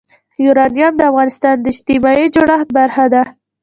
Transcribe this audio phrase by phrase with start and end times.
[0.43, 3.23] یورانیم د افغانستان د اجتماعي جوړښت برخه ده.